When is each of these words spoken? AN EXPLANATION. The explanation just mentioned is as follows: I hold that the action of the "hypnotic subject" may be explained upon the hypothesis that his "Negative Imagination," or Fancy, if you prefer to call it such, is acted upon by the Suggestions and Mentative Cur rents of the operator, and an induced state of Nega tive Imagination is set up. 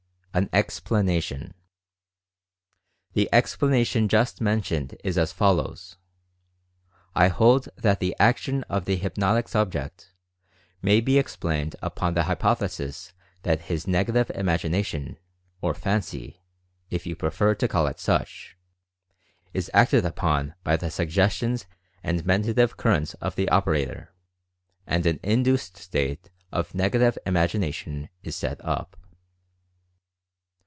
AN 0.33 0.47
EXPLANATION. 0.53 1.53
The 3.11 3.27
explanation 3.33 4.07
just 4.07 4.39
mentioned 4.39 4.95
is 5.03 5.17
as 5.17 5.33
follows: 5.33 5.97
I 7.13 7.27
hold 7.27 7.67
that 7.75 7.99
the 7.99 8.15
action 8.17 8.63
of 8.69 8.85
the 8.85 8.95
"hypnotic 8.95 9.49
subject" 9.49 10.13
may 10.81 11.01
be 11.01 11.17
explained 11.19 11.75
upon 11.81 12.13
the 12.13 12.23
hypothesis 12.23 13.11
that 13.43 13.63
his 13.63 13.85
"Negative 13.87 14.31
Imagination," 14.33 15.17
or 15.59 15.73
Fancy, 15.73 16.41
if 16.89 17.05
you 17.05 17.13
prefer 17.13 17.53
to 17.55 17.67
call 17.67 17.87
it 17.87 17.99
such, 17.99 18.55
is 19.53 19.69
acted 19.73 20.05
upon 20.05 20.55
by 20.63 20.77
the 20.77 20.89
Suggestions 20.89 21.65
and 22.03 22.23
Mentative 22.23 22.77
Cur 22.77 22.91
rents 22.93 23.15
of 23.15 23.35
the 23.35 23.49
operator, 23.49 24.13
and 24.87 25.05
an 25.05 25.19
induced 25.23 25.75
state 25.75 26.31
of 26.53 26.71
Nega 26.71 26.99
tive 26.99 27.17
Imagination 27.25 28.07
is 28.23 28.37
set 28.37 28.63
up. 28.63 28.95